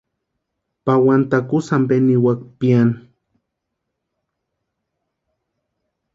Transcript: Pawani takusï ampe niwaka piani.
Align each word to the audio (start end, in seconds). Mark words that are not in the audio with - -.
Pawani 0.83 1.25
takusï 1.31 1.71
ampe 1.77 1.95
niwaka 2.05 2.45
piani. 2.59 2.95